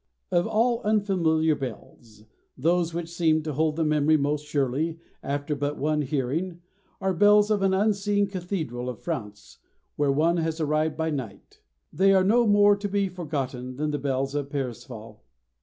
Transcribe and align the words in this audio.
Of 0.31 0.47
all 0.47 0.81
unfamiliar 0.81 1.53
bells, 1.53 2.25
those 2.57 2.91
which 2.91 3.07
seem 3.07 3.43
to 3.43 3.53
hold 3.53 3.75
the 3.75 3.83
memory 3.83 4.17
most 4.17 4.47
surely 4.47 4.97
after 5.21 5.55
but 5.55 5.77
one 5.77 6.01
hearing 6.01 6.59
are 6.99 7.13
bells 7.13 7.51
of 7.51 7.61
an 7.61 7.75
unseen 7.75 8.25
cathedral 8.25 8.89
of 8.89 8.97
France 8.99 9.59
when 9.97 10.15
one 10.15 10.37
has 10.37 10.59
arrived 10.59 10.97
by 10.97 11.11
night; 11.11 11.59
they 11.93 12.13
are 12.15 12.23
no 12.23 12.47
more 12.47 12.75
to 12.77 12.89
be 12.89 13.09
forgotten 13.09 13.75
than 13.75 13.91
the 13.91 13.99
bells 13.99 14.33
in 14.33 14.47
"Parsifal." 14.47 15.21